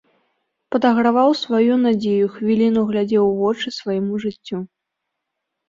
[0.75, 4.57] Падаграваў сваю надзею, хвіліну глядзеў у вочы свайму жыццю.